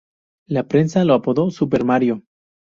La 0.47 0.63
prensa 0.67 1.03
lo 1.05 1.13
apodó 1.13 1.51
"Super 1.51 1.85
Mario". 1.85 2.23